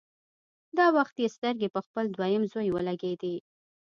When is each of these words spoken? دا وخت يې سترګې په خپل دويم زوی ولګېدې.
دا 0.77 0.85
وخت 0.97 1.15
يې 1.23 1.27
سترګې 1.35 1.67
په 1.75 1.79
خپل 1.87 2.05
دويم 2.17 2.43
زوی 2.51 2.69
ولګېدې. 2.71 3.35